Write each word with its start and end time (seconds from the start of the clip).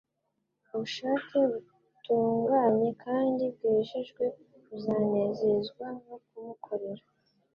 Ubushake 0.73 1.37
butunganye 1.51 2.89
kandi 3.03 3.43
bwejejwe 3.55 4.23
buzanezezwa 4.67 5.85
no 6.05 6.17
kumukorera. 6.25 7.05